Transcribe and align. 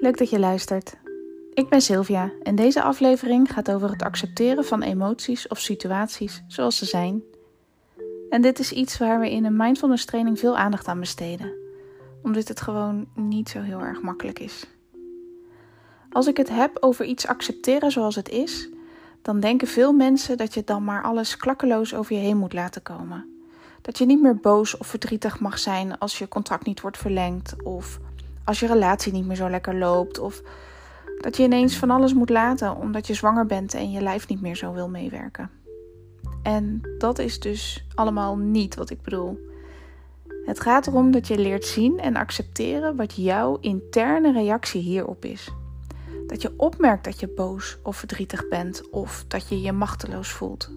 leuk 0.00 0.18
dat 0.18 0.30
je 0.30 0.38
luistert. 0.38 0.96
Ik 1.54 1.68
ben 1.68 1.80
Sylvia 1.80 2.30
en 2.42 2.54
deze 2.54 2.82
aflevering 2.82 3.52
gaat 3.52 3.70
over 3.70 3.90
het 3.90 4.02
accepteren 4.02 4.64
van 4.64 4.82
emoties 4.82 5.48
of 5.48 5.58
situaties 5.58 6.42
zoals 6.48 6.76
ze 6.76 6.84
zijn. 6.84 7.22
En 8.30 8.42
dit 8.42 8.58
is 8.58 8.72
iets 8.72 8.98
waar 8.98 9.20
we 9.20 9.30
in 9.30 9.44
een 9.44 9.56
mindfulness 9.56 10.04
training 10.04 10.38
veel 10.38 10.56
aandacht 10.56 10.88
aan 10.88 11.00
besteden, 11.00 11.52
omdat 12.22 12.48
het 12.48 12.60
gewoon 12.60 13.08
niet 13.14 13.48
zo 13.48 13.60
heel 13.60 13.80
erg 13.80 14.02
makkelijk 14.02 14.38
is. 14.38 14.66
Als 16.10 16.26
ik 16.26 16.36
het 16.36 16.48
heb 16.48 16.76
over 16.80 17.04
iets 17.04 17.26
accepteren 17.26 17.90
zoals 17.90 18.14
het 18.14 18.28
is, 18.28 18.68
dan 19.22 19.40
denken 19.40 19.68
veel 19.68 19.92
mensen 19.92 20.36
dat 20.36 20.54
je 20.54 20.64
dan 20.64 20.84
maar 20.84 21.02
alles 21.02 21.36
klakkeloos 21.36 21.94
over 21.94 22.14
je 22.14 22.20
heen 22.20 22.36
moet 22.36 22.52
laten 22.52 22.82
komen. 22.82 23.24
Dat 23.82 23.98
je 23.98 24.06
niet 24.06 24.22
meer 24.22 24.36
boos 24.36 24.76
of 24.76 24.86
verdrietig 24.86 25.40
mag 25.40 25.58
zijn 25.58 25.98
als 25.98 26.18
je 26.18 26.28
contract 26.28 26.66
niet 26.66 26.80
wordt 26.80 26.98
verlengd 26.98 27.62
of 27.62 27.98
als 28.50 28.60
je 28.60 28.66
relatie 28.66 29.12
niet 29.12 29.26
meer 29.26 29.36
zo 29.36 29.50
lekker 29.50 29.78
loopt 29.78 30.18
of 30.18 30.42
dat 31.20 31.36
je 31.36 31.42
ineens 31.42 31.76
van 31.76 31.90
alles 31.90 32.14
moet 32.14 32.30
laten 32.30 32.76
omdat 32.76 33.06
je 33.06 33.14
zwanger 33.14 33.46
bent 33.46 33.74
en 33.74 33.90
je 33.90 34.00
lijf 34.00 34.28
niet 34.28 34.40
meer 34.40 34.56
zo 34.56 34.72
wil 34.72 34.88
meewerken. 34.88 35.50
En 36.42 36.80
dat 36.98 37.18
is 37.18 37.40
dus 37.40 37.86
allemaal 37.94 38.36
niet 38.36 38.74
wat 38.74 38.90
ik 38.90 39.02
bedoel. 39.02 39.38
Het 40.44 40.60
gaat 40.60 40.86
erom 40.86 41.10
dat 41.10 41.28
je 41.28 41.38
leert 41.38 41.66
zien 41.66 41.98
en 41.98 42.16
accepteren 42.16 42.96
wat 42.96 43.14
jouw 43.14 43.58
interne 43.60 44.32
reactie 44.32 44.82
hierop 44.82 45.24
is. 45.24 45.50
Dat 46.26 46.42
je 46.42 46.52
opmerkt 46.56 47.04
dat 47.04 47.20
je 47.20 47.28
boos 47.28 47.78
of 47.82 47.96
verdrietig 47.96 48.48
bent 48.48 48.90
of 48.90 49.24
dat 49.28 49.48
je 49.48 49.60
je 49.60 49.72
machteloos 49.72 50.30
voelt. 50.30 50.70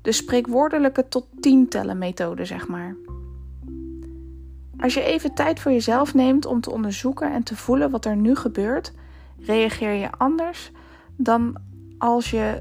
De 0.00 0.12
spreekwoordelijke 0.12 1.08
tot 1.08 1.26
tien 1.40 1.68
tellen 1.68 1.98
methode, 1.98 2.44
zeg 2.44 2.68
maar. 2.68 2.96
Als 4.82 4.94
je 4.94 5.02
even 5.02 5.34
tijd 5.34 5.60
voor 5.60 5.72
jezelf 5.72 6.14
neemt 6.14 6.46
om 6.46 6.60
te 6.60 6.70
onderzoeken 6.70 7.32
en 7.32 7.42
te 7.42 7.56
voelen 7.56 7.90
wat 7.90 8.04
er 8.04 8.16
nu 8.16 8.36
gebeurt, 8.36 8.92
reageer 9.38 9.92
je 9.92 10.10
anders 10.10 10.70
dan 11.16 11.56
als 11.98 12.30
je 12.30 12.58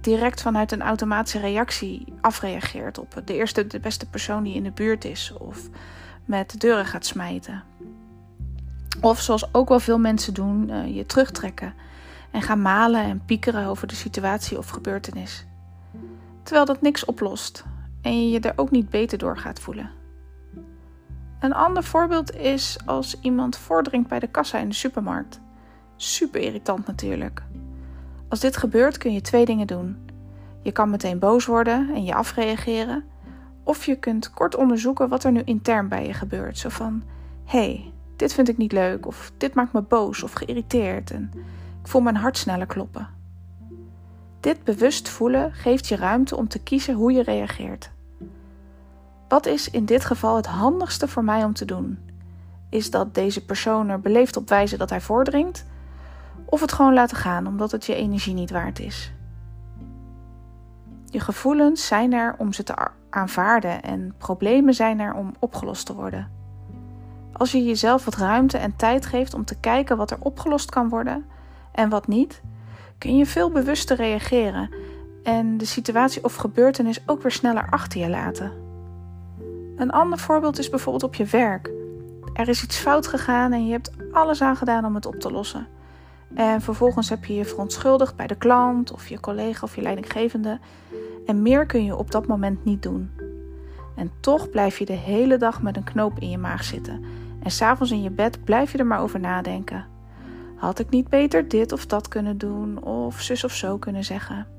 direct 0.00 0.42
vanuit 0.42 0.72
een 0.72 0.82
automatische 0.82 1.38
reactie 1.38 2.04
afreageert 2.20 2.98
op 2.98 3.22
de 3.24 3.34
eerste, 3.34 3.66
de 3.66 3.80
beste 3.80 4.08
persoon 4.08 4.42
die 4.42 4.54
in 4.54 4.62
de 4.62 4.70
buurt 4.70 5.04
is 5.04 5.32
of 5.38 5.68
met 6.24 6.50
de 6.50 6.58
deuren 6.58 6.86
gaat 6.86 7.06
smijten. 7.06 7.64
Of 9.00 9.20
zoals 9.20 9.54
ook 9.54 9.68
wel 9.68 9.80
veel 9.80 9.98
mensen 9.98 10.34
doen, 10.34 10.70
eh, 10.70 10.96
je 10.96 11.06
terugtrekken 11.06 11.74
en 12.30 12.42
gaan 12.42 12.62
malen 12.62 13.02
en 13.02 13.24
piekeren 13.24 13.66
over 13.66 13.86
de 13.86 13.94
situatie 13.94 14.58
of 14.58 14.68
gebeurtenis. 14.68 15.46
Terwijl 16.42 16.66
dat 16.66 16.82
niks 16.82 17.04
oplost 17.04 17.64
en 18.02 18.24
je 18.24 18.30
je 18.30 18.40
er 18.40 18.58
ook 18.58 18.70
niet 18.70 18.90
beter 18.90 19.18
door 19.18 19.38
gaat 19.38 19.60
voelen. 19.60 20.03
Een 21.44 21.54
ander 21.54 21.84
voorbeeld 21.84 22.36
is 22.36 22.78
als 22.86 23.20
iemand 23.20 23.56
voordringt 23.56 24.08
bij 24.08 24.18
de 24.18 24.26
kassa 24.26 24.58
in 24.58 24.68
de 24.68 24.74
supermarkt. 24.74 25.40
Super 25.96 26.40
irritant 26.40 26.86
natuurlijk. 26.86 27.42
Als 28.28 28.40
dit 28.40 28.56
gebeurt 28.56 28.98
kun 28.98 29.12
je 29.12 29.20
twee 29.20 29.44
dingen 29.44 29.66
doen. 29.66 30.10
Je 30.62 30.72
kan 30.72 30.90
meteen 30.90 31.18
boos 31.18 31.46
worden 31.46 31.94
en 31.94 32.04
je 32.04 32.14
afreageren. 32.14 33.04
Of 33.62 33.84
je 33.84 33.96
kunt 33.96 34.30
kort 34.30 34.56
onderzoeken 34.56 35.08
wat 35.08 35.24
er 35.24 35.32
nu 35.32 35.42
intern 35.44 35.88
bij 35.88 36.06
je 36.06 36.12
gebeurt. 36.12 36.58
Zo 36.58 36.68
van: 36.68 37.02
hey, 37.44 37.92
dit 38.16 38.34
vind 38.34 38.48
ik 38.48 38.56
niet 38.56 38.72
leuk. 38.72 39.06
Of 39.06 39.32
dit 39.36 39.54
maakt 39.54 39.72
me 39.72 39.82
boos 39.82 40.22
of 40.22 40.32
geïrriteerd. 40.32 41.10
En 41.10 41.30
ik 41.82 41.88
voel 41.88 42.00
mijn 42.00 42.16
hart 42.16 42.38
sneller 42.38 42.66
kloppen. 42.66 43.08
Dit 44.40 44.64
bewust 44.64 45.08
voelen 45.08 45.52
geeft 45.52 45.86
je 45.86 45.96
ruimte 45.96 46.36
om 46.36 46.48
te 46.48 46.62
kiezen 46.62 46.94
hoe 46.94 47.12
je 47.12 47.22
reageert. 47.22 47.90
Wat 49.34 49.46
is 49.46 49.70
in 49.70 49.84
dit 49.84 50.04
geval 50.04 50.36
het 50.36 50.46
handigste 50.46 51.08
voor 51.08 51.24
mij 51.24 51.44
om 51.44 51.52
te 51.52 51.64
doen? 51.64 51.98
Is 52.70 52.90
dat 52.90 53.14
deze 53.14 53.44
persoon 53.44 53.88
er 53.88 54.00
beleefd 54.00 54.36
op 54.36 54.48
wijzen 54.48 54.78
dat 54.78 54.90
hij 54.90 55.00
voordringt? 55.00 55.64
Of 56.44 56.60
het 56.60 56.72
gewoon 56.72 56.94
laten 56.94 57.16
gaan 57.16 57.46
omdat 57.46 57.70
het 57.70 57.86
je 57.86 57.94
energie 57.94 58.34
niet 58.34 58.50
waard 58.50 58.78
is? 58.78 59.12
Je 61.04 61.20
gevoelens 61.20 61.86
zijn 61.86 62.12
er 62.12 62.34
om 62.38 62.52
ze 62.52 62.62
te 62.62 62.74
aanvaarden 63.10 63.82
en 63.82 64.14
problemen 64.18 64.74
zijn 64.74 65.00
er 65.00 65.14
om 65.14 65.34
opgelost 65.38 65.86
te 65.86 65.94
worden. 65.94 66.30
Als 67.32 67.52
je 67.52 67.64
jezelf 67.64 68.04
wat 68.04 68.16
ruimte 68.16 68.58
en 68.58 68.76
tijd 68.76 69.06
geeft 69.06 69.34
om 69.34 69.44
te 69.44 69.60
kijken 69.60 69.96
wat 69.96 70.10
er 70.10 70.18
opgelost 70.20 70.70
kan 70.70 70.88
worden 70.88 71.24
en 71.72 71.88
wat 71.88 72.06
niet, 72.06 72.42
kun 72.98 73.16
je 73.16 73.26
veel 73.26 73.50
bewuster 73.50 73.96
reageren 73.96 74.74
en 75.22 75.58
de 75.58 75.64
situatie 75.64 76.24
of 76.24 76.34
gebeurtenis 76.34 77.02
ook 77.06 77.22
weer 77.22 77.32
sneller 77.32 77.66
achter 77.70 78.00
je 78.00 78.08
laten. 78.08 78.63
Een 79.76 79.90
ander 79.90 80.18
voorbeeld 80.18 80.58
is 80.58 80.70
bijvoorbeeld 80.70 81.04
op 81.04 81.14
je 81.14 81.24
werk. 81.24 81.70
Er 82.32 82.48
is 82.48 82.62
iets 82.62 82.76
fout 82.76 83.06
gegaan 83.06 83.52
en 83.52 83.66
je 83.66 83.72
hebt 83.72 83.90
alles 84.12 84.42
aan 84.42 84.56
gedaan 84.56 84.84
om 84.84 84.94
het 84.94 85.06
op 85.06 85.14
te 85.14 85.30
lossen. 85.30 85.66
En 86.34 86.60
vervolgens 86.60 87.08
heb 87.08 87.24
je 87.24 87.34
je 87.34 87.44
verontschuldigd 87.44 88.16
bij 88.16 88.26
de 88.26 88.34
klant 88.34 88.92
of 88.92 89.08
je 89.08 89.20
collega 89.20 89.60
of 89.62 89.74
je 89.74 89.82
leidinggevende. 89.82 90.58
En 91.26 91.42
meer 91.42 91.66
kun 91.66 91.84
je 91.84 91.96
op 91.96 92.10
dat 92.10 92.26
moment 92.26 92.64
niet 92.64 92.82
doen. 92.82 93.10
En 93.96 94.10
toch 94.20 94.50
blijf 94.50 94.78
je 94.78 94.84
de 94.84 94.92
hele 94.92 95.36
dag 95.36 95.62
met 95.62 95.76
een 95.76 95.84
knoop 95.84 96.18
in 96.18 96.30
je 96.30 96.38
maag 96.38 96.64
zitten. 96.64 97.04
En 97.42 97.50
s'avonds 97.50 97.92
in 97.92 98.02
je 98.02 98.10
bed 98.10 98.44
blijf 98.44 98.72
je 98.72 98.78
er 98.78 98.86
maar 98.86 99.00
over 99.00 99.20
nadenken. 99.20 99.86
Had 100.56 100.78
ik 100.78 100.90
niet 100.90 101.08
beter 101.08 101.48
dit 101.48 101.72
of 101.72 101.86
dat 101.86 102.08
kunnen 102.08 102.38
doen 102.38 102.82
of 102.82 103.20
zus 103.20 103.44
of 103.44 103.52
zo 103.52 103.78
kunnen 103.78 104.04
zeggen? 104.04 104.53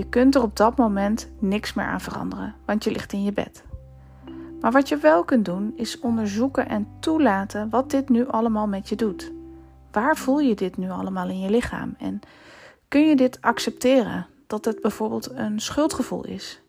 Je 0.00 0.08
kunt 0.08 0.34
er 0.34 0.42
op 0.42 0.56
dat 0.56 0.76
moment 0.76 1.30
niks 1.38 1.74
meer 1.74 1.84
aan 1.84 2.00
veranderen, 2.00 2.54
want 2.64 2.84
je 2.84 2.90
ligt 2.90 3.12
in 3.12 3.24
je 3.24 3.32
bed. 3.32 3.64
Maar 4.60 4.72
wat 4.72 4.88
je 4.88 4.96
wel 4.96 5.24
kunt 5.24 5.44
doen, 5.44 5.72
is 5.76 5.98
onderzoeken 5.98 6.68
en 6.68 6.88
toelaten 7.00 7.70
wat 7.70 7.90
dit 7.90 8.08
nu 8.08 8.26
allemaal 8.26 8.66
met 8.66 8.88
je 8.88 8.96
doet. 8.96 9.32
Waar 9.92 10.16
voel 10.16 10.38
je 10.38 10.54
dit 10.54 10.76
nu 10.76 10.90
allemaal 10.90 11.28
in 11.28 11.40
je 11.40 11.50
lichaam? 11.50 11.94
En 11.98 12.20
kun 12.88 13.08
je 13.08 13.16
dit 13.16 13.38
accepteren? 13.40 14.26
Dat 14.46 14.64
het 14.64 14.80
bijvoorbeeld 14.80 15.30
een 15.30 15.60
schuldgevoel 15.60 16.24
is? 16.24 16.60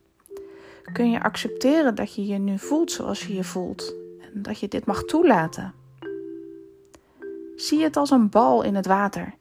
Kun 0.93 1.11
je 1.11 1.23
accepteren 1.23 1.95
dat 1.95 2.15
je 2.15 2.25
je 2.25 2.37
nu 2.37 2.59
voelt 2.59 2.91
zoals 2.91 3.27
je 3.27 3.33
je 3.33 3.43
voelt 3.43 3.93
en 4.33 4.41
dat 4.41 4.59
je 4.59 4.67
dit 4.67 4.85
mag 4.85 5.03
toelaten? 5.03 5.73
Zie 7.55 7.83
het 7.83 7.97
als 7.97 8.09
een 8.09 8.29
bal 8.29 8.63
in 8.63 8.75
het 8.75 8.85
water. 8.85 9.33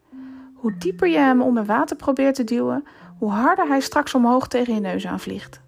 Hoe 0.55 0.77
dieper 0.79 1.09
je 1.09 1.19
hem 1.19 1.43
onder 1.43 1.65
water 1.65 1.97
probeert 1.97 2.34
te 2.34 2.45
duwen, 2.45 2.84
hoe 3.20 3.31
harder 3.31 3.66
hij 3.66 3.81
straks 3.81 4.14
omhoog 4.14 4.48
tegen 4.48 4.75
je 4.75 4.81
neus 4.81 5.06
aanvliegt. 5.06 5.60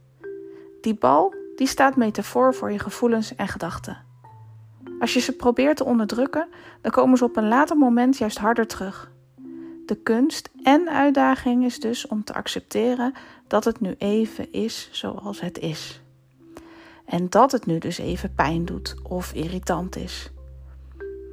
Die 0.80 0.94
bal 0.94 1.34
die 1.56 1.66
staat 1.66 1.96
metafoor 1.96 2.54
voor 2.54 2.72
je 2.72 2.78
gevoelens 2.78 3.34
en 3.34 3.48
gedachten. 3.48 3.96
Als 5.00 5.14
je 5.14 5.20
ze 5.20 5.32
probeert 5.32 5.76
te 5.76 5.84
onderdrukken, 5.84 6.48
dan 6.80 6.90
komen 6.90 7.18
ze 7.18 7.24
op 7.24 7.36
een 7.36 7.48
later 7.48 7.76
moment 7.76 8.18
juist 8.18 8.38
harder 8.38 8.66
terug. 8.66 9.10
De 9.86 9.94
kunst 9.94 10.50
en 10.62 10.90
uitdaging 10.90 11.64
is 11.64 11.80
dus 11.80 12.06
om 12.06 12.24
te 12.24 12.34
accepteren 12.34 13.12
dat 13.46 13.64
het 13.64 13.80
nu 13.80 13.94
even 13.98 14.52
is 14.52 14.88
zoals 14.92 15.40
het 15.40 15.58
is. 15.58 16.00
En 17.04 17.28
dat 17.28 17.52
het 17.52 17.66
nu 17.66 17.78
dus 17.78 17.98
even 17.98 18.34
pijn 18.34 18.64
doet 18.64 18.94
of 19.02 19.32
irritant 19.32 19.96
is. 19.96 20.30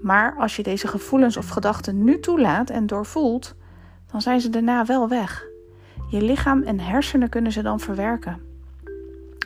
Maar 0.02 0.36
als 0.38 0.56
je 0.56 0.64
deze 0.64 0.88
gevoelens 0.88 1.38
of 1.38 1.50
gedachten 1.50 2.04
nu 2.04 2.20
toelaat 2.20 2.70
en 2.70 2.88
doorvoelt, 2.88 3.56
dan 4.12 4.22
zijn 4.22 4.42
ze 4.42 4.50
daarna 4.50 4.86
wel 4.86 5.08
weg. 5.08 5.48
Je 6.08 6.22
lichaam 6.22 6.64
en 6.64 6.80
hersenen 6.80 7.30
kunnen 7.30 7.52
ze 7.52 7.62
dan 7.62 7.80
verwerken. 7.80 8.42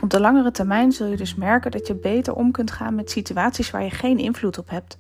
Op 0.02 0.10
de 0.10 0.20
langere 0.20 0.52
termijn 0.52 0.92
zul 0.92 1.08
je 1.08 1.18
dus 1.18 1.36
merken 1.36 1.72
dat 1.72 1.88
je 1.88 1.96
beter 1.96 2.34
om 2.34 2.52
kunt 2.52 2.72
gaan 2.72 2.96
met 2.96 3.12
situaties 3.12 3.72
waar 3.72 3.84
je 3.84 3.90
geen 3.90 4.18
invloed 4.18 4.58
op 4.58 4.70
hebt. 4.70 4.98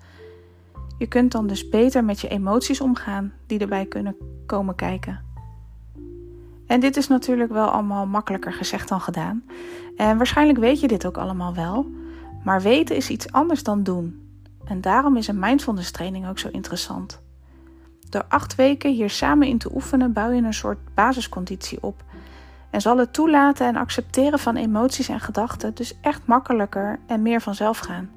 Je 0.98 1.08
kunt 1.08 1.32
dan 1.32 1.48
dus 1.48 1.70
beter 1.70 2.04
met 2.04 2.20
je 2.20 2.28
emoties 2.28 2.82
omgaan 2.82 3.34
die 3.48 3.60
erbij 3.60 3.86
kunnen 3.86 4.16
komen 4.46 4.76
kijken. 4.76 5.22
En 6.68 6.80
dit 6.80 6.98
is 6.98 7.08
natuurlijk 7.08 7.52
wel 7.52 7.68
allemaal 7.68 8.06
makkelijker 8.06 8.54
gezegd 8.54 8.90
dan 8.90 9.02
gedaan. 9.02 9.44
En 9.98 10.18
waarschijnlijk 10.18 10.60
weet 10.60 10.80
je 10.80 10.88
dit 10.88 11.06
ook 11.06 11.18
allemaal 11.18 11.54
wel. 11.54 11.92
Maar 12.44 12.62
weten 12.62 12.96
is 12.96 13.10
iets 13.10 13.32
anders 13.32 13.64
dan 13.64 13.84
doen. 13.84 14.22
En 14.66 14.82
daarom 14.82 15.18
is 15.18 15.28
een 15.28 15.40
mindfulness 15.40 15.92
training 15.92 16.28
ook 16.28 16.40
zo 16.40 16.50
interessant. 16.52 17.23
Door 18.14 18.26
acht 18.28 18.56
weken 18.56 18.92
hier 18.92 19.10
samen 19.10 19.48
in 19.48 19.58
te 19.58 19.76
oefenen 19.76 20.14
bouw 20.14 20.32
je 20.32 20.42
een 20.42 20.54
soort 20.54 20.94
basisconditie 20.94 21.78
op. 21.82 22.04
En 22.70 22.82
zal 22.82 22.98
het 22.98 23.14
toelaten 23.14 23.68
en 23.68 23.76
accepteren 23.76 24.40
van 24.40 24.56
emoties 24.56 25.10
en 25.10 25.20
gedachten 25.20 25.74
dus 25.74 26.00
echt 26.02 26.26
makkelijker 26.26 27.00
en 27.08 27.22
meer 27.22 27.42
vanzelf 27.42 27.78
gaan. 27.78 28.10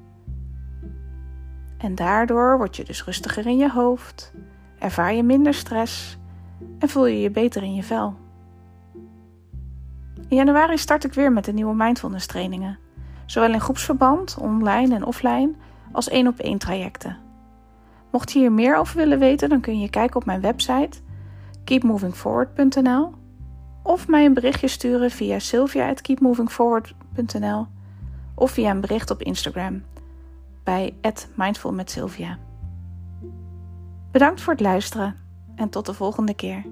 En 1.77 1.95
daardoor 1.95 2.57
word 2.57 2.75
je 2.75 2.83
dus 2.83 3.03
rustiger 3.03 3.45
in 3.45 3.57
je 3.57 3.71
hoofd, 3.71 4.33
ervaar 4.79 5.13
je 5.13 5.23
minder 5.23 5.53
stress 5.53 6.17
en 6.79 6.89
voel 6.89 7.05
je 7.05 7.21
je 7.21 7.31
beter 7.31 7.63
in 7.63 7.75
je 7.75 7.83
vel. 7.83 8.15
In 10.27 10.37
januari 10.37 10.77
start 10.77 11.03
ik 11.03 11.13
weer 11.13 11.31
met 11.31 11.45
de 11.45 11.53
nieuwe 11.53 11.75
mindfulness 11.75 12.25
trainingen, 12.25 12.79
zowel 13.25 13.53
in 13.53 13.61
groepsverband, 13.61 14.37
online 14.39 14.95
en 14.95 15.05
offline, 15.05 15.51
als 15.91 16.09
één 16.09 16.27
op 16.27 16.39
één 16.39 16.57
trajecten. 16.57 17.26
Mocht 18.17 18.31
je 18.31 18.39
hier 18.39 18.51
meer 18.51 18.77
over 18.77 18.97
willen 18.97 19.19
weten, 19.19 19.49
dan 19.49 19.61
kun 19.61 19.79
je 19.79 19.89
kijken 19.89 20.15
op 20.15 20.25
mijn 20.25 20.41
website 20.41 20.99
keepmovingforward.nl 21.63 23.11
of 23.83 24.07
mij 24.07 24.25
een 24.25 24.33
berichtje 24.33 24.67
sturen 24.67 25.11
via 25.11 25.39
sylvia@keepmovingforward.nl 25.39 27.67
of 28.35 28.51
via 28.51 28.69
een 28.69 28.81
bericht 28.81 29.09
op 29.09 29.21
Instagram 29.21 29.83
bij 30.63 30.93
@mindfulmetsylvia. 31.35 32.37
Bedankt 34.11 34.41
voor 34.41 34.53
het 34.53 34.61
luisteren 34.61 35.15
en 35.55 35.69
tot 35.69 35.85
de 35.85 35.93
volgende 35.93 36.33
keer. 36.33 36.65